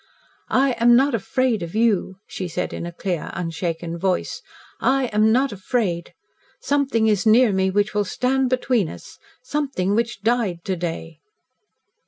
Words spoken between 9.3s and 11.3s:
something which DIED to day."